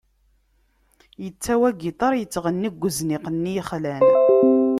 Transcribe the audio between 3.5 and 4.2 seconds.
yexlan.